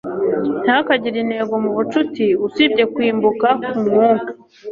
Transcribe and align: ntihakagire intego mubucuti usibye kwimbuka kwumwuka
ntihakagire 0.63 1.17
intego 1.23 1.53
mubucuti 1.63 2.25
usibye 2.45 2.83
kwimbuka 2.93 3.47
kwumwuka 3.67 4.31